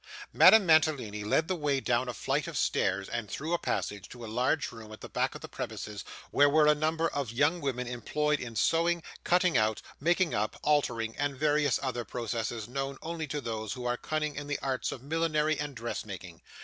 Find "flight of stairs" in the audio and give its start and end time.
2.15-3.07